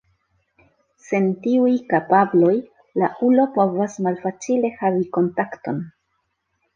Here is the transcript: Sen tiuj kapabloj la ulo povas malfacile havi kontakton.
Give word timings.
Sen 1.07 1.25
tiuj 1.41 1.73
kapabloj 1.91 2.53
la 3.01 3.09
ulo 3.27 3.45
povas 3.57 3.99
malfacile 4.07 4.73
havi 4.81 5.05
kontakton. 5.19 5.83